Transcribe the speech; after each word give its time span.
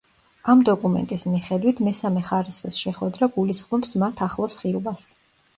ამ 0.53 0.61
დოკუმენტის 0.69 1.25
მიხედვით, 1.33 1.83
მესამე 1.89 2.23
ხარისხის 2.31 2.81
შეხვედრა 2.87 3.31
გულისხმობს 3.37 3.97
მათ 4.07 4.25
ახლოს 4.29 4.61
ხილვას. 4.65 5.07